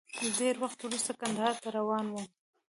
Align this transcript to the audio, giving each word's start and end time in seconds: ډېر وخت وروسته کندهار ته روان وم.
ډېر 0.39 0.55
وخت 0.63 0.79
وروسته 0.81 1.11
کندهار 1.19 1.55
ته 1.63 1.69
روان 1.77 2.05
وم. 2.09 2.27